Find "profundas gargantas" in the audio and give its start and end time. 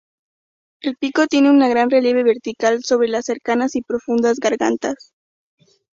3.83-5.13